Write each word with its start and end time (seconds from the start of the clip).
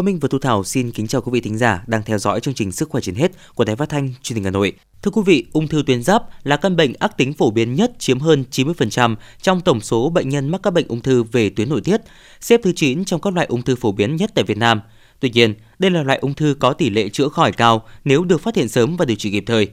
Quang 0.00 0.06
Minh 0.06 0.18
và 0.18 0.28
Thu 0.28 0.38
Thảo 0.38 0.64
xin 0.64 0.90
kính 0.90 1.06
chào 1.06 1.20
quý 1.20 1.30
vị 1.32 1.40
thính 1.40 1.58
giả 1.58 1.84
đang 1.86 2.02
theo 2.02 2.18
dõi 2.18 2.40
chương 2.40 2.54
trình 2.54 2.72
Sức 2.72 2.88
khỏe 2.88 3.00
trên 3.00 3.14
hết 3.14 3.32
của 3.54 3.64
Đài 3.64 3.76
Phát 3.76 3.88
thanh 3.88 4.12
Truyền 4.22 4.34
hình 4.34 4.44
Hà 4.44 4.50
Nội. 4.50 4.72
Thưa 5.02 5.10
quý 5.10 5.22
vị, 5.26 5.46
ung 5.52 5.68
thư 5.68 5.82
tuyến 5.86 6.02
giáp 6.02 6.22
là 6.46 6.56
căn 6.56 6.76
bệnh 6.76 6.92
ác 6.98 7.16
tính 7.16 7.32
phổ 7.32 7.50
biến 7.50 7.74
nhất 7.74 7.92
chiếm 7.98 8.18
hơn 8.18 8.44
90% 8.50 9.16
trong 9.42 9.60
tổng 9.60 9.80
số 9.80 10.10
bệnh 10.10 10.28
nhân 10.28 10.48
mắc 10.48 10.60
các 10.62 10.70
bệnh 10.70 10.88
ung 10.88 11.00
thư 11.00 11.22
về 11.22 11.50
tuyến 11.50 11.68
nội 11.68 11.80
tiết, 11.80 12.00
xếp 12.40 12.60
thứ 12.64 12.72
9 12.76 13.04
trong 13.04 13.20
các 13.20 13.34
loại 13.34 13.46
ung 13.46 13.62
thư 13.62 13.76
phổ 13.76 13.92
biến 13.92 14.16
nhất 14.16 14.30
tại 14.34 14.44
Việt 14.44 14.58
Nam. 14.58 14.80
Tuy 15.20 15.30
nhiên, 15.30 15.54
đây 15.78 15.90
là 15.90 16.02
loại 16.02 16.18
ung 16.18 16.34
thư 16.34 16.56
có 16.58 16.72
tỷ 16.72 16.90
lệ 16.90 17.08
chữa 17.08 17.28
khỏi 17.28 17.52
cao 17.52 17.82
nếu 18.04 18.24
được 18.24 18.40
phát 18.40 18.56
hiện 18.56 18.68
sớm 18.68 18.96
và 18.96 19.04
điều 19.04 19.16
trị 19.16 19.30
kịp 19.30 19.44
thời. 19.46 19.68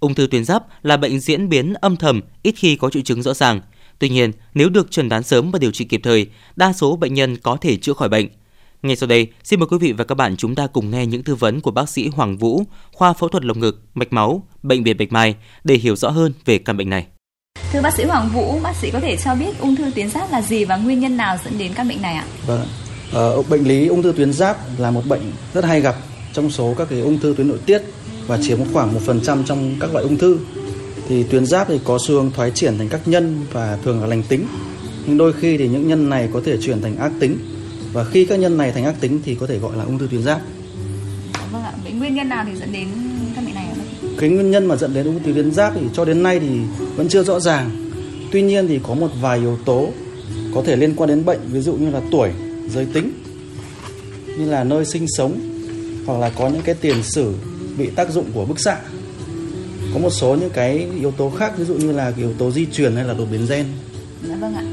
Ung 0.00 0.14
thư 0.14 0.26
tuyến 0.26 0.44
giáp 0.44 0.84
là 0.84 0.96
bệnh 0.96 1.20
diễn 1.20 1.48
biến 1.48 1.74
âm 1.74 1.96
thầm, 1.96 2.20
ít 2.42 2.54
khi 2.56 2.76
có 2.76 2.90
triệu 2.90 3.02
chứng 3.02 3.22
rõ 3.22 3.34
ràng. 3.34 3.60
Tuy 3.98 4.08
nhiên, 4.08 4.32
nếu 4.54 4.68
được 4.68 4.90
chẩn 4.90 5.08
đoán 5.08 5.22
sớm 5.22 5.50
và 5.50 5.58
điều 5.58 5.70
trị 5.70 5.84
kịp 5.84 6.00
thời, 6.04 6.26
đa 6.56 6.72
số 6.72 6.96
bệnh 6.96 7.14
nhân 7.14 7.36
có 7.36 7.56
thể 7.56 7.76
chữa 7.76 7.92
khỏi 7.92 8.08
bệnh. 8.08 8.28
Ngay 8.82 8.96
sau 8.96 9.06
đây, 9.06 9.28
xin 9.44 9.60
mời 9.60 9.66
quý 9.66 9.78
vị 9.80 9.92
và 9.92 10.04
các 10.04 10.14
bạn 10.14 10.36
chúng 10.36 10.54
ta 10.54 10.66
cùng 10.66 10.90
nghe 10.90 11.06
những 11.06 11.22
tư 11.22 11.34
vấn 11.34 11.60
của 11.60 11.70
bác 11.70 11.88
sĩ 11.88 12.08
Hoàng 12.08 12.36
Vũ, 12.36 12.62
khoa 12.92 13.12
phẫu 13.12 13.28
thuật 13.28 13.44
lồng 13.44 13.60
ngực, 13.60 13.80
mạch 13.94 14.12
máu, 14.12 14.42
bệnh 14.62 14.84
viện 14.84 14.96
Bạch 14.98 15.12
Mai 15.12 15.34
để 15.64 15.74
hiểu 15.74 15.96
rõ 15.96 16.10
hơn 16.10 16.32
về 16.44 16.58
căn 16.58 16.76
bệnh 16.76 16.90
này. 16.90 17.06
Thưa 17.72 17.82
bác 17.82 17.94
sĩ 17.96 18.04
Hoàng 18.04 18.28
Vũ, 18.28 18.60
bác 18.62 18.76
sĩ 18.76 18.90
có 18.90 19.00
thể 19.00 19.16
cho 19.16 19.34
biết 19.34 19.58
ung 19.60 19.76
thư 19.76 19.90
tuyến 19.94 20.10
giáp 20.10 20.30
là 20.30 20.42
gì 20.42 20.64
và 20.64 20.76
nguyên 20.76 21.00
nhân 21.00 21.16
nào 21.16 21.36
dẫn 21.44 21.58
đến 21.58 21.72
căn 21.74 21.88
bệnh 21.88 22.02
này 22.02 22.14
ạ? 22.14 22.24
Vâng, 22.46 22.66
ờ, 23.12 23.42
bệnh 23.42 23.64
lý 23.64 23.86
ung 23.86 24.02
thư 24.02 24.12
tuyến 24.16 24.32
giáp 24.32 24.56
là 24.78 24.90
một 24.90 25.02
bệnh 25.08 25.22
rất 25.54 25.64
hay 25.64 25.80
gặp 25.80 25.96
trong 26.32 26.50
số 26.50 26.74
các 26.78 26.88
cái 26.90 27.00
ung 27.00 27.18
thư 27.18 27.34
tuyến 27.36 27.48
nội 27.48 27.58
tiết 27.66 27.82
và 28.26 28.38
chiếm 28.42 28.58
khoảng 28.72 28.94
1% 28.94 29.44
trong 29.44 29.76
các 29.80 29.92
loại 29.92 30.04
ung 30.04 30.18
thư. 30.18 30.38
Thì 31.08 31.22
tuyến 31.22 31.46
giáp 31.46 31.68
thì 31.68 31.80
có 31.84 31.98
xu 32.06 32.14
hướng 32.14 32.30
thoái 32.30 32.50
triển 32.50 32.78
thành 32.78 32.88
các 32.88 33.08
nhân 33.08 33.46
và 33.52 33.78
thường 33.84 34.00
là 34.00 34.06
lành 34.06 34.22
tính. 34.22 34.46
Nhưng 35.06 35.18
đôi 35.18 35.32
khi 35.32 35.56
thì 35.58 35.68
những 35.68 35.88
nhân 35.88 36.10
này 36.10 36.28
có 36.32 36.40
thể 36.44 36.56
chuyển 36.60 36.82
thành 36.82 36.96
ác 36.96 37.12
tính 37.20 37.38
và 37.92 38.04
khi 38.04 38.24
các 38.24 38.38
nhân 38.38 38.56
này 38.56 38.72
thành 38.72 38.84
ác 38.84 38.94
tính 39.00 39.20
thì 39.24 39.34
có 39.34 39.46
thể 39.46 39.58
gọi 39.58 39.76
là 39.76 39.84
ung 39.84 39.98
thư 39.98 40.08
tuyến 40.10 40.22
giáp. 40.22 40.40
Vâng 41.52 41.62
ạ, 41.62 41.72
vậy 41.84 41.92
nguyên 41.92 42.14
nhân 42.14 42.28
nào 42.28 42.44
thì 42.48 42.58
dẫn 42.58 42.72
đến 42.72 42.88
căn 43.34 43.44
bệnh 43.44 43.54
này 43.54 43.66
ạ? 43.66 43.74
Cái 44.18 44.30
nguyên 44.30 44.50
nhân 44.50 44.66
mà 44.66 44.76
dẫn 44.76 44.94
đến 44.94 45.06
ung 45.06 45.22
thư 45.22 45.32
tuyến 45.32 45.52
giáp 45.52 45.72
thì 45.74 45.80
cho 45.92 46.04
đến 46.04 46.22
nay 46.22 46.40
thì 46.40 46.48
vẫn 46.96 47.08
chưa 47.08 47.22
rõ 47.22 47.40
ràng. 47.40 47.70
Tuy 48.32 48.42
nhiên 48.42 48.68
thì 48.68 48.80
có 48.82 48.94
một 48.94 49.08
vài 49.20 49.38
yếu 49.38 49.58
tố 49.64 49.88
có 50.54 50.62
thể 50.66 50.76
liên 50.76 50.94
quan 50.96 51.08
đến 51.08 51.24
bệnh, 51.24 51.40
ví 51.52 51.60
dụ 51.60 51.72
như 51.72 51.90
là 51.90 52.00
tuổi, 52.10 52.30
giới 52.70 52.86
tính, 52.86 53.10
như 54.38 54.50
là 54.50 54.64
nơi 54.64 54.84
sinh 54.84 55.06
sống 55.08 55.40
hoặc 56.06 56.18
là 56.18 56.30
có 56.30 56.48
những 56.48 56.62
cái 56.62 56.74
tiền 56.74 57.02
sử 57.02 57.34
bị 57.78 57.90
tác 57.90 58.10
dụng 58.10 58.26
của 58.34 58.44
bức 58.44 58.60
xạ. 58.60 58.76
Có 59.94 60.00
một 60.00 60.10
số 60.10 60.34
những 60.34 60.50
cái 60.50 60.88
yếu 61.00 61.10
tố 61.10 61.30
khác 61.30 61.58
ví 61.58 61.64
dụ 61.64 61.74
như 61.74 61.92
là 61.92 62.12
yếu 62.16 62.32
tố 62.32 62.50
di 62.50 62.66
truyền 62.66 62.94
hay 62.94 63.04
là 63.04 63.14
đột 63.14 63.26
biến 63.32 63.46
gen. 63.48 63.66
Dạ 64.28 64.36
vâng 64.36 64.54
ạ. 64.54 64.64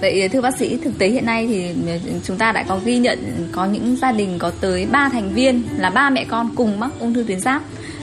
Vậy 0.00 0.28
thưa 0.28 0.40
bác 0.40 0.56
sĩ, 0.58 0.76
thực 0.76 0.98
tế 0.98 1.08
hiện 1.08 1.26
nay 1.26 1.46
thì 1.46 1.70
chúng 2.24 2.36
ta 2.36 2.52
đã 2.52 2.62
có 2.68 2.80
ghi 2.84 2.98
nhận 2.98 3.48
có 3.52 3.66
những 3.66 3.96
gia 3.96 4.12
đình 4.12 4.38
có 4.38 4.50
tới 4.60 4.86
3 4.86 5.08
thành 5.08 5.34
viên 5.34 5.62
là 5.78 5.90
ba 5.90 6.10
mẹ 6.10 6.24
con 6.28 6.50
cùng 6.56 6.80
mắc 6.80 6.90
ung 6.98 7.14
thư 7.14 7.24
tuyến 7.28 7.40
giáp. 7.40 7.62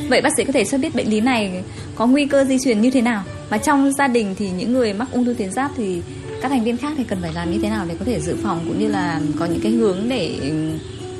Vậy 0.09 0.22
bác 0.22 0.30
sĩ 0.38 0.44
có 0.44 0.54
thể 0.54 0.66
cho 0.66 0.78
biết 0.78 0.95
bệnh 0.95 1.09
lý 1.09 1.22
này 1.22 1.64
có 1.95 2.08
nguy 2.08 2.26
cơ 2.26 2.44
di 2.44 2.58
truyền 2.59 2.81
như 2.81 2.92
thế 2.92 3.02
nào? 3.02 3.23
Và 3.50 3.58
trong 3.58 3.92
gia 3.92 4.08
đình 4.08 4.36
thì 4.39 4.49
những 4.49 4.73
người 4.73 4.94
mắc 4.94 5.08
ung 5.11 5.26
thư 5.26 5.33
tuyến 5.33 5.52
giáp 5.52 5.71
thì 5.77 6.02
các 6.42 6.49
thành 6.49 6.64
viên 6.64 6.77
khác 6.77 6.94
thì 6.98 7.04
cần 7.04 7.20
phải 7.21 7.33
làm 7.33 7.52
như 7.52 7.60
thế 7.61 7.70
nào 7.70 7.86
để 7.89 7.95
có 8.00 8.05
thể 8.05 8.20
dự 8.20 8.36
phòng 8.44 8.60
cũng 8.67 8.80
như 8.80 8.88
là 8.88 9.21
có 9.39 9.45
những 9.45 9.60
cái 9.64 9.71
hướng 9.71 9.98
để 10.10 10.38
ừ, 10.42 10.50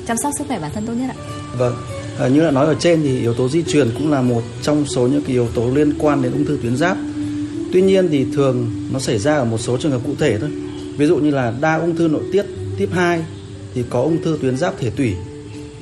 chăm 0.06 0.16
sóc 0.22 0.32
sức 0.38 0.44
khỏe 0.48 0.58
bản 0.58 0.70
thân 0.74 0.86
tốt 0.86 0.92
nhất 0.92 1.08
ạ? 1.08 1.16
Vâng, 1.58 1.74
à, 2.18 2.28
như 2.28 2.40
đã 2.40 2.50
nói 2.50 2.66
ở 2.66 2.74
trên 2.74 3.02
thì 3.02 3.20
yếu 3.20 3.34
tố 3.34 3.48
di 3.48 3.62
truyền 3.62 3.90
cũng 3.98 4.10
là 4.10 4.22
một 4.22 4.42
trong 4.62 4.86
số 4.86 5.06
những 5.06 5.22
cái 5.22 5.32
yếu 5.32 5.48
tố 5.54 5.70
liên 5.74 5.92
quan 5.98 6.22
đến 6.22 6.32
ung 6.32 6.44
thư 6.44 6.58
tuyến 6.62 6.76
giáp. 6.76 6.96
Tuy 7.72 7.82
nhiên 7.82 8.08
thì 8.10 8.26
thường 8.34 8.70
nó 8.92 8.98
xảy 8.98 9.18
ra 9.18 9.34
ở 9.34 9.44
một 9.44 9.58
số 9.58 9.76
trường 9.76 9.92
hợp 9.92 10.00
cụ 10.06 10.14
thể 10.18 10.38
thôi. 10.38 10.50
Ví 10.98 11.06
dụ 11.06 11.16
như 11.16 11.30
là 11.30 11.52
đa 11.60 11.74
ung 11.74 11.96
thư 11.96 12.08
nội 12.08 12.22
tiết 12.32 12.46
tiếp 12.78 12.88
2 12.92 13.24
thì 13.74 13.84
có 13.90 14.02
ung 14.02 14.22
thư 14.22 14.38
tuyến 14.42 14.56
giáp 14.56 14.74
thể 14.78 14.90
tủy 14.90 15.14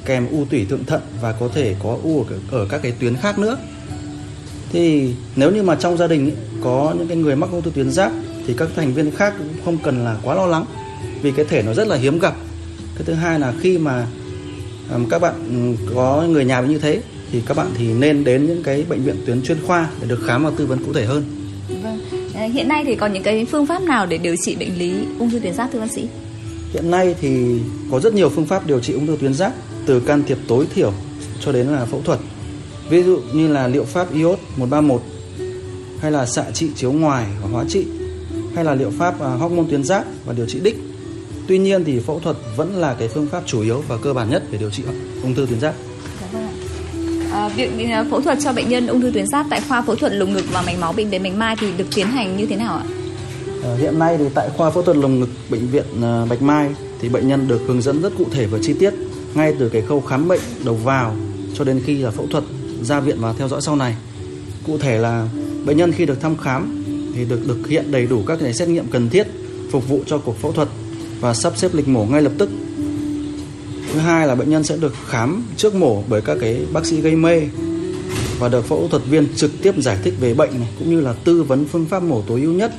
kèm 0.05 0.27
u 0.31 0.45
tủy 0.51 0.67
thượng 0.71 0.85
thận 0.85 1.01
và 1.21 1.33
có 1.33 1.49
thể 1.55 1.75
có 1.83 1.99
u 2.03 2.25
ở, 2.31 2.59
ở 2.59 2.67
các 2.71 2.83
cái 2.83 2.93
tuyến 3.01 3.17
khác 3.17 3.39
nữa. 3.39 3.57
Thì 4.73 5.15
nếu 5.37 5.51
như 5.51 5.63
mà 5.63 5.77
trong 5.77 5.97
gia 5.97 6.07
đình 6.07 6.31
có 6.63 6.95
những 6.99 7.09
cái 7.09 7.17
người 7.17 7.37
mắc 7.37 7.51
ung 7.53 7.63
thư 7.63 7.71
tuyến 7.71 7.91
giáp 7.91 8.13
thì 8.47 8.55
các 8.57 8.69
thành 8.77 8.95
viên 8.95 9.11
khác 9.11 9.35
cũng 9.39 9.49
không 9.65 9.79
cần 9.83 10.05
là 10.05 10.17
quá 10.23 10.35
lo 10.35 10.47
lắng 10.47 10.65
vì 11.23 11.33
cái 11.33 11.45
thể 11.45 11.63
nó 11.63 11.75
rất 11.75 11.89
là 11.89 11.97
hiếm 11.97 12.19
gặp. 12.19 12.35
Cái 12.95 13.05
thứ 13.05 13.13
hai 13.13 13.41
là 13.41 13.55
khi 13.61 13.79
mà 13.79 14.07
các 15.11 15.19
bạn 15.19 15.77
có 15.95 16.25
người 16.29 16.45
nhà 16.45 16.61
như 16.61 16.79
thế 16.79 17.01
thì 17.33 17.43
các 17.47 17.57
bạn 17.57 17.67
thì 17.79 17.95
nên 17.95 18.25
đến 18.25 18.47
những 18.47 18.63
cái 18.63 18.85
bệnh 18.89 19.03
viện 19.03 19.17
tuyến 19.27 19.43
chuyên 19.43 19.59
khoa 19.67 19.91
để 20.01 20.09
được 20.09 20.21
khám 20.27 20.45
và 20.45 20.51
tư 20.57 20.67
vấn 20.67 20.85
cụ 20.85 20.93
thể 20.93 21.05
hơn. 21.05 21.25
Vâng. 21.83 22.01
Ờ, 22.37 22.43
hiện 22.47 22.69
nay 22.69 22.85
thì 22.87 22.97
có 22.97 23.07
những 23.07 23.23
cái 23.23 23.45
phương 23.45 23.67
pháp 23.67 23.83
nào 23.83 24.07
để 24.07 24.19
điều 24.19 24.37
trị 24.37 24.57
bệnh 24.57 24.79
lý 24.79 24.95
ung 25.19 25.31
thư 25.31 25.39
tuyến 25.39 25.55
giáp 25.55 25.73
thưa 25.73 25.81
bác 25.81 25.91
sĩ? 25.91 26.09
Hiện 26.73 26.91
nay 26.91 27.15
thì 27.21 27.61
có 27.91 28.01
rất 28.01 28.15
nhiều 28.15 28.29
phương 28.29 28.47
pháp 28.47 28.67
điều 28.67 28.81
trị 28.81 28.93
ung 28.93 29.07
thư 29.07 29.17
tuyến 29.21 29.35
giáp 29.35 29.53
từ 29.87 30.01
can 30.01 30.23
thiệp 30.27 30.39
tối 30.49 30.67
thiểu 30.75 30.93
cho 31.41 31.53
đến 31.53 31.67
là 31.67 31.85
phẫu 31.85 32.03
thuật. 32.03 32.19
Ví 32.89 33.03
dụ 33.03 33.21
như 33.33 33.49
là 33.49 33.69
liệu 33.69 33.85
pháp 33.85 34.15
iốt 34.15 34.39
131 34.57 35.03
hay 36.01 36.13
là 36.13 36.27
xạ 36.27 36.45
trị 36.55 36.69
chiếu 36.77 36.93
ngoài 36.93 37.27
và 37.43 37.49
hóa 37.49 37.65
trị 37.69 37.87
hay 38.55 38.65
là 38.65 38.75
liệu 38.75 38.91
pháp 38.99 39.21
à, 39.21 39.29
hormone 39.29 39.67
tuyến 39.71 39.85
giáp 39.85 40.05
và 40.27 40.33
điều 40.33 40.47
trị 40.47 40.61
đích. 40.63 40.79
Tuy 41.47 41.59
nhiên 41.59 41.85
thì 41.85 42.01
phẫu 42.01 42.21
thuật 42.21 42.37
vẫn 42.57 42.77
là 42.77 42.95
cái 42.99 43.09
phương 43.09 43.27
pháp 43.27 43.43
chủ 43.47 43.63
yếu 43.63 43.83
và 43.89 43.97
cơ 43.97 44.13
bản 44.13 44.31
nhất 44.31 44.43
để 44.51 44.59
điều 44.59 44.71
trị 44.71 44.83
ung 45.23 45.35
thư 45.35 45.47
tuyến 45.47 45.61
giáp. 45.61 45.75
À, 47.47 47.49
việc 47.57 47.71
phẫu 48.11 48.21
thuật 48.21 48.39
cho 48.45 48.53
bệnh 48.53 48.69
nhân 48.69 48.87
ung 48.87 49.01
thư 49.01 49.11
tuyến 49.11 49.27
giáp 49.27 49.47
tại 49.51 49.61
khoa 49.69 49.83
phẫu 49.83 49.97
thuật 49.97 50.13
lồng 50.13 50.33
ngực 50.33 50.45
và 50.53 50.63
mạch 50.63 50.79
máu 50.81 50.93
bệnh 50.93 51.11
viện 51.11 51.23
Bạch 51.23 51.35
Mai 51.35 51.57
thì 51.61 51.73
được 51.77 51.85
tiến 51.95 52.07
hành 52.07 52.37
như 52.37 52.47
thế 52.47 52.57
nào 52.57 52.77
ạ? 52.77 52.85
Ờ, 53.63 53.77
hiện 53.77 53.99
nay 53.99 54.17
thì 54.19 54.25
tại 54.35 54.49
khoa 54.57 54.71
phẫu 54.71 54.83
thuật 54.83 54.97
lồng 54.97 55.21
ngực 55.21 55.29
bệnh 55.51 55.67
viện 55.67 55.85
à, 56.03 56.25
Bạch 56.29 56.43
Mai 56.43 56.71
thì 57.01 57.09
bệnh 57.09 57.29
nhân 57.29 57.49
được 57.49 57.61
hướng 57.67 57.83
dẫn 57.83 58.03
rất 58.03 58.13
cụ 58.19 58.25
thể 58.33 58.47
và 58.47 58.59
chi 58.63 58.75
tiết 58.79 58.95
ngay 59.35 59.55
từ 59.59 59.69
cái 59.69 59.83
khâu 59.83 60.01
khám 60.01 60.29
bệnh 60.29 60.41
đầu 60.65 60.75
vào 60.75 61.17
cho 61.55 61.65
đến 61.65 61.81
khi 61.87 61.99
là 61.99 62.11
phẫu 62.11 62.27
thuật 62.27 62.45
ra 62.83 63.01
viện 63.01 63.17
và 63.21 63.33
theo 63.39 63.49
dõi 63.49 63.61
sau 63.63 63.77
này. 63.77 63.97
Cụ 64.67 64.79
thể 64.79 64.99
là 64.99 65.29
bệnh 65.65 65.77
nhân 65.77 65.93
khi 65.93 66.07
được 66.07 66.21
thăm 66.21 66.37
khám 66.37 66.85
thì 67.15 67.25
được 67.25 67.41
thực 67.47 67.69
hiện 67.69 67.91
đầy 67.91 68.07
đủ 68.07 68.23
các 68.27 68.39
cái 68.41 68.55
xét 68.55 68.69
nghiệm 68.69 68.87
cần 68.87 69.09
thiết 69.09 69.27
phục 69.71 69.89
vụ 69.89 70.01
cho 70.07 70.19
cuộc 70.19 70.39
phẫu 70.39 70.53
thuật 70.53 70.69
và 71.21 71.35
sắp 71.35 71.57
xếp 71.57 71.75
lịch 71.75 71.89
mổ 71.89 72.05
ngay 72.05 72.23
lập 72.23 72.33
tức. 72.39 72.51
Thứ 73.97 74.03
hai 74.03 74.27
là 74.27 74.35
bệnh 74.35 74.51
nhân 74.51 74.65
sẽ 74.65 74.77
được 74.77 74.95
khám 75.09 75.43
trước 75.57 75.75
mổ 75.75 76.03
bởi 76.09 76.21
các 76.21 76.37
cái 76.41 76.67
bác 76.73 76.87
sĩ 76.87 77.01
gây 77.01 77.17
mê 77.17 77.43
và 78.39 78.49
được 78.49 78.65
phẫu 78.65 78.89
thuật 78.89 79.03
viên 79.07 79.27
trực 79.37 79.51
tiếp 79.63 79.75
giải 79.79 79.99
thích 80.05 80.15
về 80.21 80.35
bệnh 80.35 80.51
này 80.61 80.69
cũng 80.79 80.91
như 80.91 81.01
là 81.01 81.13
tư 81.13 81.43
vấn 81.43 81.65
phương 81.65 81.87
pháp 81.87 82.03
mổ 82.03 82.23
tối 82.23 82.41
ưu 82.41 82.53
nhất 82.53 82.73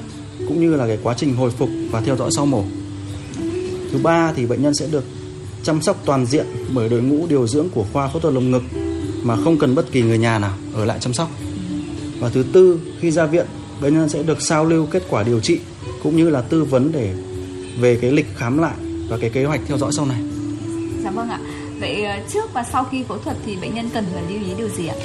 cũng 0.47 0.61
như 0.61 0.75
là 0.75 0.87
cái 0.87 0.97
quá 1.03 1.15
trình 1.17 1.35
hồi 1.35 1.51
phục 1.51 1.69
và 1.91 2.01
theo 2.01 2.17
dõi 2.17 2.29
sau 2.35 2.45
mổ. 2.45 2.63
Thứ 3.91 3.99
ba 4.03 4.33
thì 4.35 4.45
bệnh 4.45 4.61
nhân 4.61 4.73
sẽ 4.73 4.87
được 4.91 5.03
chăm 5.63 5.81
sóc 5.81 6.01
toàn 6.05 6.25
diện 6.25 6.45
bởi 6.73 6.89
đội 6.89 7.01
ngũ 7.01 7.27
điều 7.27 7.47
dưỡng 7.47 7.69
của 7.69 7.85
khoa 7.93 8.07
phẫu 8.07 8.19
thuật 8.19 8.33
lồng 8.33 8.51
ngực 8.51 8.63
mà 9.23 9.35
không 9.43 9.59
cần 9.59 9.75
bất 9.75 9.91
kỳ 9.91 10.01
người 10.01 10.17
nhà 10.17 10.39
nào 10.39 10.53
ở 10.73 10.85
lại 10.85 10.97
chăm 11.01 11.13
sóc. 11.13 11.29
Và 12.19 12.29
thứ 12.29 12.43
tư, 12.53 12.79
khi 12.99 13.11
ra 13.11 13.25
viện, 13.25 13.45
bệnh 13.81 13.93
nhân 13.93 14.09
sẽ 14.09 14.23
được 14.23 14.41
sao 14.41 14.65
lưu 14.65 14.85
kết 14.85 15.03
quả 15.09 15.23
điều 15.23 15.39
trị 15.39 15.59
cũng 16.03 16.15
như 16.15 16.29
là 16.29 16.41
tư 16.41 16.63
vấn 16.63 16.91
để 16.91 17.13
về 17.79 17.97
cái 18.01 18.11
lịch 18.11 18.27
khám 18.35 18.57
lại 18.57 18.75
và 19.09 19.17
cái 19.17 19.29
kế 19.29 19.45
hoạch 19.45 19.61
theo 19.67 19.77
dõi 19.77 19.91
sau 19.93 20.05
này. 20.05 20.21
Dạ 21.03 21.11
vâng 21.11 21.29
ạ. 21.29 21.39
Vậy 21.79 22.03
ờ, 22.03 22.15
trước 22.33 22.53
và 22.53 22.63
sau 22.71 22.83
khi 22.83 23.03
phẫu 23.03 23.17
thuật 23.17 23.37
thì 23.45 23.55
bệnh 23.55 23.75
nhân 23.75 23.89
cần 23.93 24.05
phải 24.13 24.23
lưu 24.29 24.39
ý 24.43 24.53
điều 24.57 24.69
gì 24.69 24.87
ạ? 24.87 24.95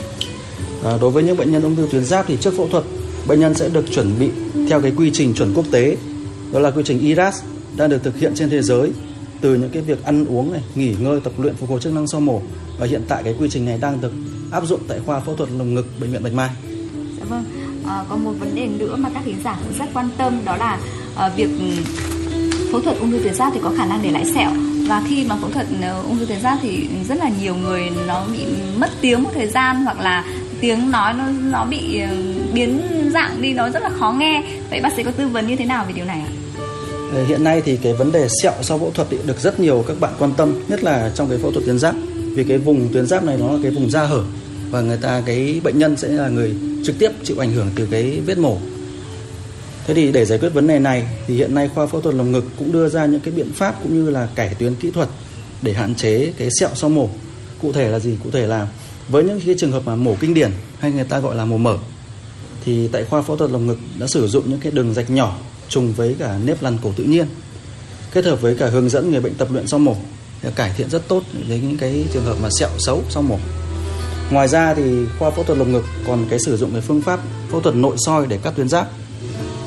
À, 0.84 0.98
đối 1.00 1.10
với 1.10 1.22
những 1.22 1.36
bệnh 1.36 1.52
nhân 1.52 1.62
ung 1.62 1.76
thư 1.76 1.88
tuyến 1.90 2.04
giáp 2.04 2.24
thì 2.28 2.36
trước 2.40 2.54
phẫu 2.56 2.68
thuật 2.68 2.84
bệnh 3.26 3.40
nhân 3.40 3.54
sẽ 3.54 3.68
được 3.68 3.84
chuẩn 3.90 4.18
bị 4.18 4.30
theo 4.68 4.80
cái 4.80 4.92
quy 4.96 5.10
trình 5.10 5.34
chuẩn 5.34 5.54
quốc 5.54 5.64
tế 5.70 5.96
đó 6.52 6.58
là 6.58 6.70
quy 6.70 6.82
trình 6.84 6.98
IRAS 6.98 7.42
đang 7.76 7.90
được 7.90 8.02
thực 8.02 8.16
hiện 8.16 8.32
trên 8.34 8.50
thế 8.50 8.62
giới 8.62 8.90
từ 9.40 9.54
những 9.54 9.70
cái 9.70 9.82
việc 9.82 10.04
ăn 10.04 10.24
uống 10.26 10.52
này, 10.52 10.62
nghỉ 10.74 10.94
ngơi, 11.00 11.20
tập 11.20 11.32
luyện 11.38 11.54
phục 11.54 11.70
hồi 11.70 11.80
chức 11.80 11.92
năng 11.92 12.06
sau 12.06 12.20
mổ 12.20 12.42
và 12.78 12.86
hiện 12.86 13.02
tại 13.08 13.22
cái 13.22 13.34
quy 13.40 13.48
trình 13.50 13.64
này 13.64 13.78
đang 13.80 14.00
được 14.00 14.12
áp 14.50 14.66
dụng 14.66 14.80
tại 14.88 15.00
khoa 15.06 15.20
phẫu 15.20 15.36
thuật 15.36 15.50
lồng 15.50 15.74
ngực 15.74 15.86
bệnh 16.00 16.12
viện 16.12 16.22
Bạch 16.22 16.32
Mai. 16.32 16.50
Dạ 17.18 17.24
vâng. 17.28 17.44
À, 17.86 18.04
có 18.08 18.16
một 18.16 18.32
vấn 18.40 18.54
đề 18.54 18.66
nữa 18.66 18.96
mà 18.96 19.10
các 19.14 19.22
khán 19.24 19.34
giả 19.44 19.58
cũng 19.64 19.78
rất 19.78 19.84
quan 19.94 20.08
tâm 20.18 20.40
đó 20.44 20.56
là 20.56 20.80
à, 21.16 21.28
việc 21.28 21.48
phẫu 22.72 22.80
thuật 22.80 22.98
ung 22.98 23.10
thư 23.10 23.18
tuyến 23.18 23.34
giáp 23.34 23.52
thì 23.54 23.60
có 23.62 23.72
khả 23.76 23.86
năng 23.86 24.02
để 24.02 24.10
lại 24.10 24.24
sẹo. 24.34 24.50
Và 24.88 25.02
khi 25.08 25.24
mà 25.28 25.36
phẫu 25.36 25.50
thuật 25.50 25.66
ờ, 25.82 26.02
ung 26.02 26.18
thư 26.18 26.26
tuyến 26.26 26.40
giáp 26.40 26.58
thì 26.62 26.88
rất 27.08 27.18
là 27.18 27.30
nhiều 27.40 27.54
người 27.54 27.90
nó 28.06 28.24
bị 28.32 28.44
mất 28.76 28.90
tiếng 29.00 29.22
một 29.22 29.30
thời 29.34 29.46
gian 29.46 29.84
hoặc 29.84 30.00
là 30.00 30.24
tiếng 30.60 30.90
nói 30.90 31.14
nó 31.14 31.24
nó 31.50 31.64
bị 31.64 32.00
ờ, 32.00 32.08
biến 32.54 32.80
dạng 33.12 33.42
đi, 33.42 33.52
nó 33.52 33.70
rất 33.70 33.82
là 33.82 33.90
khó 33.98 34.12
nghe. 34.18 34.42
Vậy 34.70 34.80
bác 34.80 34.92
sĩ 34.96 35.02
có 35.02 35.10
tư 35.10 35.28
vấn 35.28 35.46
như 35.46 35.56
thế 35.56 35.64
nào 35.64 35.84
về 35.88 35.92
điều 35.92 36.04
này 36.04 36.20
ạ? 36.20 36.32
Ờ, 37.14 37.24
hiện 37.24 37.44
nay 37.44 37.62
thì 37.64 37.76
cái 37.76 37.92
vấn 37.92 38.12
đề 38.12 38.28
sẹo 38.42 38.52
sau 38.62 38.78
phẫu 38.78 38.90
thuật 38.90 39.08
được 39.26 39.40
rất 39.40 39.60
nhiều 39.60 39.84
các 39.88 40.00
bạn 40.00 40.12
quan 40.18 40.32
tâm, 40.36 40.54
nhất 40.68 40.84
là 40.84 41.10
trong 41.14 41.28
cái 41.28 41.38
phẫu 41.38 41.52
thuật 41.52 41.64
tuyến 41.64 41.78
giáp. 41.78 41.94
Vì 42.34 42.44
cái 42.44 42.58
vùng 42.58 42.88
tuyến 42.92 43.06
giáp 43.06 43.24
này 43.24 43.36
nó 43.40 43.52
là 43.52 43.58
cái 43.62 43.70
vùng 43.70 43.90
da 43.90 44.04
hở 44.04 44.22
và 44.70 44.80
người 44.80 44.96
ta, 44.96 45.22
cái 45.26 45.60
bệnh 45.64 45.78
nhân 45.78 45.96
sẽ 45.96 46.08
là 46.08 46.28
người 46.28 46.54
trực 46.84 46.98
tiếp 46.98 47.10
chịu 47.24 47.36
ảnh 47.38 47.52
hưởng 47.52 47.68
từ 47.74 47.88
cái 47.90 48.20
vết 48.26 48.38
mổ. 48.38 48.56
Thế 49.86 49.94
thì 49.94 50.12
để 50.12 50.24
giải 50.24 50.38
quyết 50.38 50.48
vấn 50.48 50.66
đề 50.66 50.78
này 50.78 51.06
thì 51.26 51.36
hiện 51.36 51.54
nay 51.54 51.70
khoa 51.74 51.86
phẫu 51.86 52.00
thuật 52.00 52.14
lồng 52.14 52.32
ngực 52.32 52.44
cũng 52.58 52.72
đưa 52.72 52.88
ra 52.88 53.06
những 53.06 53.20
cái 53.20 53.34
biện 53.34 53.52
pháp 53.52 53.74
cũng 53.82 54.04
như 54.04 54.10
là 54.10 54.28
cải 54.34 54.54
tiến 54.54 54.74
kỹ 54.74 54.90
thuật 54.90 55.08
để 55.62 55.72
hạn 55.72 55.94
chế 55.94 56.32
cái 56.38 56.48
sẹo 56.60 56.70
sau 56.74 56.90
mổ. 56.90 57.08
Cụ 57.62 57.72
thể 57.72 57.88
là 57.88 57.98
gì? 57.98 58.16
Cụ 58.24 58.30
thể 58.30 58.46
là 58.46 58.68
với 59.08 59.24
những 59.24 59.40
cái 59.46 59.54
trường 59.58 59.72
hợp 59.72 59.82
mà 59.86 59.96
mổ 59.96 60.16
kinh 60.20 60.34
điển 60.34 60.50
hay 60.78 60.92
người 60.92 61.04
ta 61.04 61.18
gọi 61.18 61.36
là 61.36 61.44
mổ 61.44 61.56
mở, 61.56 61.78
thì 62.64 62.88
tại 62.88 63.04
khoa 63.04 63.22
phẫu 63.22 63.36
thuật 63.36 63.50
lồng 63.50 63.66
ngực 63.66 63.78
đã 63.98 64.06
sử 64.06 64.28
dụng 64.28 64.50
những 64.50 64.60
cái 64.60 64.72
đường 64.72 64.94
rạch 64.94 65.10
nhỏ 65.10 65.38
trùng 65.68 65.92
với 65.92 66.16
cả 66.18 66.38
nếp 66.44 66.62
lằn 66.62 66.78
cổ 66.82 66.92
tự 66.96 67.04
nhiên, 67.04 67.26
kết 68.12 68.24
hợp 68.24 68.40
với 68.40 68.56
cả 68.56 68.68
hướng 68.68 68.88
dẫn 68.88 69.10
người 69.10 69.20
bệnh 69.20 69.34
tập 69.34 69.48
luyện 69.52 69.66
sau 69.66 69.78
mổ 69.78 69.96
để 70.42 70.50
cải 70.50 70.72
thiện 70.76 70.90
rất 70.90 71.08
tốt 71.08 71.22
với 71.48 71.60
những 71.60 71.76
cái 71.76 72.04
trường 72.12 72.24
hợp 72.24 72.36
mà 72.42 72.48
sẹo 72.50 72.68
xấu 72.78 73.02
sau 73.10 73.22
mổ. 73.22 73.38
Ngoài 74.30 74.48
ra 74.48 74.74
thì 74.74 74.82
khoa 75.18 75.30
phẫu 75.30 75.44
thuật 75.44 75.58
lồng 75.58 75.72
ngực 75.72 75.84
còn 76.06 76.26
cái 76.30 76.38
sử 76.38 76.56
dụng 76.56 76.72
cái 76.72 76.80
phương 76.80 77.02
pháp 77.02 77.20
phẫu 77.50 77.60
thuật 77.60 77.74
nội 77.74 77.96
soi 77.98 78.26
để 78.26 78.38
cắt 78.42 78.52
tuyến 78.56 78.68
giáp. 78.68 78.90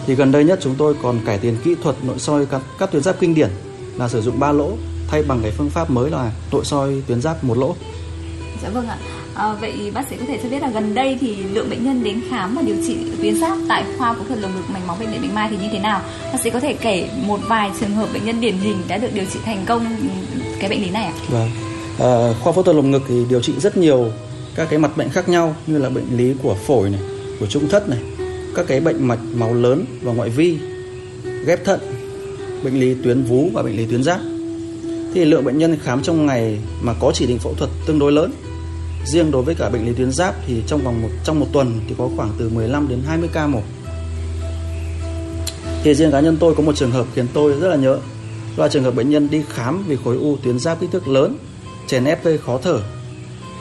Thì 0.08 0.16
gần 0.16 0.32
đây 0.32 0.44
nhất 0.44 0.60
chúng 0.62 0.76
tôi 0.78 0.96
còn 1.04 1.20
cải 1.26 1.38
tiến 1.38 1.58
kỹ 1.64 1.76
thuật 1.84 1.96
nội 2.04 2.20
soi 2.20 2.46
cắt, 2.46 2.62
cắt 2.80 2.92
tuyến 2.92 3.04
giáp 3.04 3.20
kinh 3.20 3.36
điển 3.36 3.50
là 3.98 4.10
sử 4.10 4.22
dụng 4.22 4.40
ba 4.40 4.52
lỗ 4.52 4.72
thay 5.08 5.24
bằng 5.24 5.40
cái 5.42 5.52
phương 5.52 5.70
pháp 5.70 5.90
mới 5.90 6.10
là 6.10 6.32
nội 6.52 6.66
soi 6.66 7.04
tuyến 7.08 7.22
giáp 7.22 7.44
một 7.44 7.58
lỗ. 7.58 7.76
Dạ 8.64 8.70
vâng 8.70 8.88
ạ. 8.88 8.98
À, 9.36 9.54
vậy 9.62 9.92
bác 9.94 10.10
sĩ 10.10 10.16
có 10.20 10.26
thể 10.28 10.40
cho 10.44 10.50
biết 10.50 10.62
là 10.62 10.70
gần 10.70 10.96
đây 10.96 11.18
thì 11.22 11.36
lượng 11.36 11.70
bệnh 11.70 11.86
nhân 11.86 12.04
đến 12.04 12.22
khám 12.30 12.56
và 12.56 12.62
điều 12.62 12.76
trị 12.88 12.98
tuyến 13.22 13.42
giáp 13.42 13.58
tại 13.70 13.84
khoa 13.98 14.14
phẫu 14.14 14.24
thuật 14.24 14.40
lồng 14.40 14.56
ngực 14.56 14.70
mạch 14.70 14.88
máu 14.88 14.98
bệnh 15.00 15.12
viện 15.12 15.22
Bạch 15.22 15.34
Mai 15.34 15.48
thì 15.52 15.58
như 15.58 15.68
thế 15.72 15.80
nào? 15.80 16.02
Bác 16.34 16.40
sĩ 16.44 16.50
có 16.50 16.60
thể 16.60 16.74
kể 16.74 17.10
một 17.26 17.40
vài 17.48 17.72
trường 17.80 17.92
hợp 17.92 18.08
bệnh 18.14 18.26
nhân 18.26 18.42
điển 18.42 18.58
hình 18.58 18.78
đã 18.88 18.98
được 18.98 19.10
điều 19.14 19.26
trị 19.34 19.40
thành 19.46 19.66
công 19.66 19.96
cái 20.60 20.70
bệnh 20.70 20.82
lý 20.82 20.90
này 20.90 21.06
ạ? 21.06 21.14
Vâng. 21.30 21.50
À, 22.00 22.34
khoa 22.42 22.54
phẫu 22.54 22.64
thuật 22.64 22.76
lồng 22.76 22.92
ngực 22.92 23.02
thì 23.08 23.26
điều 23.30 23.42
trị 23.42 23.54
rất 23.60 23.78
nhiều 23.78 24.10
các 24.56 24.68
cái 24.70 24.80
mặt 24.80 24.98
bệnh 24.98 25.10
khác 25.10 25.30
nhau 25.30 25.56
như 25.68 25.78
là 25.78 25.90
bệnh 25.90 26.18
lý 26.18 26.34
của 26.44 26.56
phổi 26.68 26.90
này, 26.90 27.02
của 27.40 27.46
trung 27.46 27.70
thất 27.70 27.90
này, 27.90 28.00
các 28.56 28.66
cái 28.68 28.80
bệnh 28.80 29.08
mạch 29.08 29.20
máu 29.36 29.54
lớn 29.54 29.86
và 30.02 30.14
ngoại 30.14 30.30
vi, 30.30 30.58
ghép 31.46 31.66
thận, 31.66 31.80
bệnh 32.64 32.80
lý 32.80 32.96
tuyến 33.04 33.24
vú 33.24 33.50
và 33.54 33.64
bệnh 33.64 33.78
lý 33.78 33.86
tuyến 33.86 34.04
giáp. 34.04 34.20
Thì 35.14 35.26
lượng 35.26 35.44
bệnh 35.44 35.58
nhân 35.58 35.78
khám 35.84 36.04
trong 36.04 36.26
ngày 36.26 36.60
mà 36.82 36.94
có 37.00 37.12
chỉ 37.14 37.28
định 37.28 37.40
phẫu 37.40 37.54
thuật 37.54 37.70
tương 37.86 38.00
đối 38.00 38.12
lớn. 38.12 38.32
Riêng 39.06 39.32
đối 39.32 39.44
với 39.44 39.56
cả 39.56 39.70
bệnh 39.70 39.86
lý 39.86 39.94
tuyến 39.94 40.12
giáp 40.12 40.36
thì 40.48 40.64
trong 40.68 40.82
vòng 40.84 41.02
một 41.02 41.10
trong 41.24 41.40
một 41.40 41.48
tuần 41.54 41.80
thì 41.88 41.96
có 41.98 42.10
khoảng 42.16 42.32
từ 42.40 42.50
15 42.50 42.88
đến 42.88 43.00
20 43.08 43.30
ca 43.34 43.48
mổ. 43.48 43.62
Thì 45.84 45.94
riêng 45.94 46.12
cá 46.12 46.20
nhân 46.20 46.38
tôi 46.40 46.56
có 46.56 46.64
một 46.64 46.76
trường 46.76 46.92
hợp 46.92 47.06
khiến 47.16 47.26
tôi 47.34 47.54
rất 47.60 47.68
là 47.68 47.76
nhớ 47.76 48.00
là 48.56 48.68
trường 48.68 48.84
hợp 48.84 48.96
bệnh 48.96 49.10
nhân 49.10 49.30
đi 49.30 49.42
khám 49.50 49.84
vì 49.88 49.98
khối 50.04 50.18
u 50.18 50.38
tuyến 50.44 50.60
giáp 50.60 50.80
kích 50.80 50.92
thước 50.92 51.08
lớn, 51.08 51.38
chèn 51.88 52.06
ép 52.06 52.24
gây 52.24 52.38
khó 52.38 52.60
thở. 52.64 52.80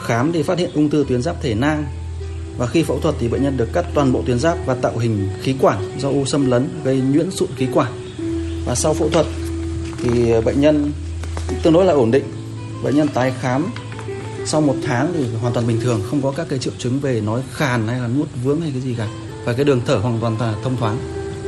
Khám 0.00 0.32
thì 0.32 0.42
phát 0.42 0.58
hiện 0.58 0.70
ung 0.74 0.90
thư 0.90 1.04
tuyến 1.08 1.22
giáp 1.22 1.42
thể 1.42 1.54
nang 1.54 1.84
và 2.58 2.66
khi 2.66 2.82
phẫu 2.82 3.00
thuật 3.00 3.14
thì 3.18 3.28
bệnh 3.28 3.42
nhân 3.42 3.56
được 3.56 3.72
cắt 3.72 3.84
toàn 3.94 4.12
bộ 4.12 4.22
tuyến 4.26 4.38
giáp 4.38 4.58
và 4.66 4.74
tạo 4.74 4.98
hình 4.98 5.28
khí 5.42 5.54
quản 5.60 5.98
do 5.98 6.08
u 6.08 6.24
xâm 6.24 6.50
lấn 6.50 6.68
gây 6.84 6.96
nhuyễn 6.96 7.30
sụn 7.30 7.48
khí 7.56 7.66
quản. 7.74 7.92
Và 8.66 8.74
sau 8.74 8.94
phẫu 8.94 9.08
thuật 9.08 9.26
thì 10.02 10.32
bệnh 10.44 10.60
nhân 10.60 10.92
tương 11.62 11.72
đối 11.72 11.84
là 11.84 11.92
ổn 11.92 12.10
định. 12.10 12.24
Bệnh 12.84 12.96
nhân 12.96 13.08
tái 13.08 13.32
khám 13.40 13.66
sau 14.46 14.60
một 14.60 14.74
tháng 14.86 15.12
thì 15.16 15.24
hoàn 15.40 15.52
toàn 15.52 15.66
bình 15.66 15.80
thường, 15.80 16.00
không 16.10 16.22
có 16.22 16.30
các 16.30 16.46
cái 16.48 16.58
triệu 16.58 16.72
chứng 16.78 17.00
về 17.00 17.20
nói 17.20 17.42
khàn 17.52 17.88
hay 17.88 18.00
là 18.00 18.08
nuốt 18.08 18.28
vướng 18.44 18.60
hay 18.60 18.70
cái 18.70 18.80
gì 18.80 18.94
cả. 18.98 19.08
Và 19.44 19.52
cái 19.52 19.64
đường 19.64 19.80
thở 19.86 19.96
hoàn 19.96 20.18
toàn 20.20 20.36
là 20.40 20.54
thông 20.64 20.76
thoáng. 20.76 20.96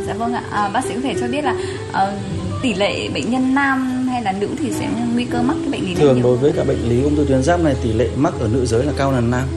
Dạ 0.07 0.15
vâng 0.15 0.33
ạ. 0.33 0.45
À, 0.51 0.69
bác 0.69 0.85
sĩ 0.85 0.95
có 0.95 1.01
thể 1.01 1.15
cho 1.21 1.29
biết 1.29 1.45
là 1.45 1.57
uh, 1.91 2.15
tỷ 2.63 2.75
lệ 2.75 3.09
bệnh 3.15 3.31
nhân 3.31 3.55
nam 3.55 4.09
hay 4.09 4.23
là 4.23 4.33
nữ 4.33 4.49
thì 4.59 4.73
sẽ 4.73 4.89
nguy 5.15 5.25
cơ 5.25 5.43
mắc 5.43 5.57
cái 5.61 5.71
bệnh 5.71 5.89
lý 5.89 5.95
Thường 5.95 6.23
đối 6.23 6.37
với 6.37 6.53
cả 6.53 6.65
bệnh 6.65 6.89
lý 6.89 7.03
ung 7.03 7.17
thư 7.17 7.25
tuyến 7.29 7.43
giáp 7.43 7.61
này 7.61 7.77
tỷ 7.83 7.93
lệ 7.93 8.09
mắc 8.17 8.35
ở 8.41 8.49
nữ 8.53 8.67
giới 8.67 8.85
là 8.85 8.93
cao 8.97 9.11
hơn 9.11 9.31
nam. 9.31 9.49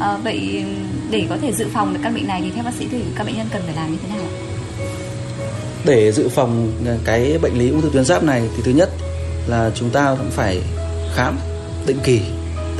À, 0.00 0.16
vậy 0.24 0.64
để 1.10 1.26
có 1.28 1.36
thể 1.36 1.52
dự 1.52 1.66
phòng 1.72 1.94
được 1.94 2.00
căn 2.02 2.14
bệnh 2.14 2.26
này 2.26 2.40
thì 2.44 2.50
theo 2.50 2.64
bác 2.64 2.74
sĩ 2.78 2.86
thì 2.90 2.98
các 3.16 3.26
bệnh 3.26 3.36
nhân 3.36 3.46
cần 3.52 3.62
phải 3.66 3.74
làm 3.74 3.90
như 3.90 3.98
thế 4.02 4.08
nào 4.08 4.26
để 5.84 6.12
dự 6.12 6.28
phòng 6.28 6.72
cái 7.04 7.38
bệnh 7.42 7.58
lý 7.58 7.70
ung 7.70 7.80
thư 7.80 7.90
tuyến 7.92 8.04
giáp 8.04 8.22
này 8.22 8.48
thì 8.56 8.62
thứ 8.64 8.72
nhất 8.72 8.90
là 9.46 9.70
chúng 9.74 9.90
ta 9.90 10.14
cũng 10.18 10.30
phải 10.30 10.62
khám 11.14 11.38
định 11.86 11.98
kỳ 12.04 12.20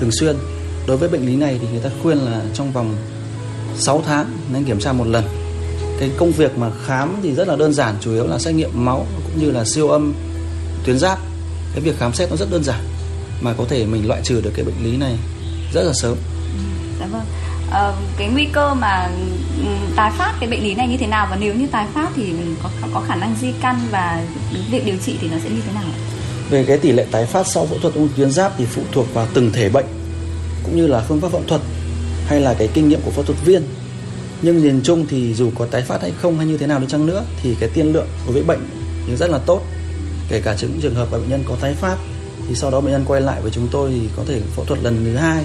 thường 0.00 0.10
xuyên. 0.12 0.36
Đối 0.86 0.96
với 0.96 1.08
bệnh 1.08 1.26
lý 1.26 1.36
này 1.36 1.58
thì 1.60 1.68
người 1.72 1.80
ta 1.80 1.90
khuyên 2.02 2.18
là 2.18 2.42
trong 2.54 2.72
vòng 2.72 2.96
6 3.76 4.02
tháng 4.06 4.26
nên 4.52 4.64
kiểm 4.64 4.80
tra 4.80 4.92
một 4.92 5.06
lần. 5.06 5.24
Cái 6.00 6.10
công 6.16 6.32
việc 6.32 6.58
mà 6.58 6.70
khám 6.86 7.16
thì 7.22 7.34
rất 7.34 7.48
là 7.48 7.56
đơn 7.56 7.72
giản 7.72 7.94
chủ 8.00 8.12
yếu 8.12 8.26
là 8.26 8.38
xét 8.38 8.54
nghiệm 8.54 8.70
máu 8.84 9.06
cũng 9.24 9.44
như 9.44 9.50
là 9.50 9.64
siêu 9.64 9.88
âm 9.88 10.14
tuyến 10.84 10.98
giáp. 10.98 11.18
Cái 11.74 11.80
việc 11.80 11.98
khám 11.98 12.12
xét 12.12 12.30
nó 12.30 12.36
rất 12.36 12.50
đơn 12.50 12.64
giản 12.64 12.80
mà 13.40 13.54
có 13.58 13.64
thể 13.68 13.86
mình 13.86 14.08
loại 14.08 14.20
trừ 14.24 14.40
được 14.40 14.50
cái 14.54 14.64
bệnh 14.64 14.84
lý 14.84 14.96
này 14.96 15.16
rất 15.74 15.82
là 15.82 15.92
sớm 15.92 16.16
Dạ 17.00 17.06
vâng. 17.06 17.24
à, 17.70 17.92
cái 18.16 18.28
nguy 18.28 18.44
cơ 18.52 18.74
mà 18.74 19.10
ừ, 19.62 19.68
tái 19.96 20.12
phát 20.18 20.34
cái 20.40 20.50
bệnh 20.50 20.62
lý 20.62 20.74
này 20.74 20.88
như 20.88 20.96
thế 20.96 21.06
nào 21.06 21.26
và 21.30 21.36
nếu 21.40 21.54
như 21.54 21.66
tái 21.66 21.86
phát 21.94 22.08
thì 22.16 22.32
có 22.62 22.68
có 22.94 23.00
khả 23.08 23.14
năng 23.14 23.34
di 23.40 23.52
căn 23.60 23.78
và 23.90 24.22
việc 24.70 24.86
điều 24.86 24.96
trị 24.96 25.16
thì 25.20 25.28
nó 25.28 25.36
sẽ 25.44 25.50
như 25.50 25.60
thế 25.66 25.72
nào? 25.72 25.84
Về 26.50 26.64
cái 26.64 26.78
tỷ 26.78 26.92
lệ 26.92 27.06
tái 27.10 27.26
phát 27.26 27.46
sau 27.46 27.66
phẫu 27.66 27.78
thuật 27.78 27.94
ung 27.94 28.08
thư 28.08 28.14
tuyến 28.16 28.30
giáp 28.30 28.52
thì 28.58 28.64
phụ 28.64 28.82
thuộc 28.92 29.14
vào 29.14 29.26
từng 29.34 29.52
thể 29.52 29.68
bệnh 29.68 29.86
cũng 30.64 30.76
như 30.76 30.86
là 30.86 31.04
phương 31.08 31.20
pháp 31.20 31.28
phẫu 31.28 31.42
thuật 31.46 31.60
hay 32.26 32.40
là 32.40 32.54
cái 32.54 32.68
kinh 32.74 32.88
nghiệm 32.88 33.00
của 33.04 33.10
phẫu 33.10 33.24
thuật 33.24 33.38
viên. 33.44 33.62
Nhưng 34.42 34.58
nhìn 34.58 34.80
chung 34.84 35.06
thì 35.06 35.34
dù 35.34 35.50
có 35.58 35.66
tái 35.66 35.82
phát 35.82 36.02
hay 36.02 36.12
không 36.22 36.36
hay 36.36 36.46
như 36.46 36.56
thế 36.56 36.66
nào 36.66 36.78
đi 36.78 36.86
chăng 36.88 37.06
nữa 37.06 37.24
thì 37.42 37.56
cái 37.60 37.68
tiên 37.74 37.92
lượng 37.92 38.08
đối 38.26 38.34
với 38.34 38.42
bệnh 38.42 38.68
thì 39.06 39.16
rất 39.16 39.30
là 39.30 39.38
tốt. 39.46 39.62
Kể 40.28 40.40
cả 40.40 40.56
những 40.60 40.80
trường 40.82 40.94
hợp 40.94 41.08
mà 41.12 41.18
bệnh 41.18 41.28
nhân 41.28 41.44
có 41.48 41.56
tái 41.60 41.74
phát 41.74 41.96
thì 42.48 42.54
sau 42.54 42.70
đó 42.70 42.80
bệnh 42.80 42.92
nhân 42.92 43.04
quay 43.06 43.20
lại 43.20 43.40
với 43.42 43.50
chúng 43.50 43.68
tôi 43.70 43.90
thì 43.90 44.08
có 44.16 44.22
thể 44.28 44.40
phẫu 44.56 44.64
thuật 44.64 44.82
lần 44.82 45.04
thứ 45.04 45.16
hai 45.16 45.44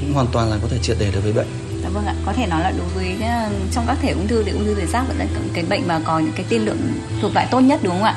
cũng 0.00 0.12
hoàn 0.12 0.26
toàn 0.32 0.50
là 0.50 0.56
có 0.62 0.68
thể 0.68 0.78
triệt 0.82 0.96
để 1.00 1.10
được 1.14 1.20
với 1.22 1.32
bệnh. 1.32 1.46
Dạ 1.82 1.88
vâng 1.88 2.06
ạ, 2.06 2.14
có 2.26 2.32
thể 2.32 2.46
nói 2.46 2.60
là 2.62 2.72
đối 2.78 2.88
với 2.88 3.28
ờ, 3.28 3.48
trong 3.72 3.84
các 3.86 3.98
thể 4.02 4.10
ung 4.10 4.28
thư 4.28 4.42
thì 4.42 4.52
ung 4.52 4.64
thư 4.64 4.74
tuyến 4.74 4.86
giáp 4.88 5.08
vẫn 5.08 5.18
là 5.18 5.26
cái 5.54 5.64
bệnh 5.64 5.88
mà 5.88 6.00
có 6.04 6.18
những 6.18 6.32
cái 6.36 6.46
tiên 6.48 6.64
lượng 6.64 6.78
thuộc 7.22 7.34
loại 7.34 7.48
tốt 7.50 7.60
nhất 7.60 7.80
đúng 7.82 7.92
không 7.92 8.02
ạ? 8.02 8.14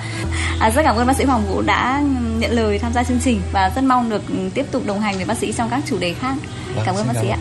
À, 0.60 0.70
rất 0.70 0.82
cảm 0.86 0.96
ơn 0.96 1.08
bác 1.08 1.18
sĩ 1.18 1.24
Hoàng 1.24 1.44
Vũ 1.48 1.62
đã 1.62 2.04
nhận 2.38 2.52
lời 2.52 2.80
tham 2.80 2.94
gia 2.94 3.04
chương 3.04 3.20
trình 3.24 3.42
và 3.52 3.72
rất 3.76 3.84
mong 3.84 4.10
được 4.10 4.22
tiếp 4.54 4.66
tục 4.72 4.86
đồng 4.86 5.02
hành 5.02 5.16
với 5.16 5.26
bác 5.26 5.38
sĩ 5.38 5.54
trong 5.54 5.70
các 5.70 5.84
chủ 5.86 5.98
đề 5.98 6.14
khác. 6.14 6.36
Vâng, 6.76 6.86
Cảm 6.86 6.96
ơn 6.96 7.08
bác 7.08 7.22
sĩ 7.22 7.28
ạ. 7.30 7.38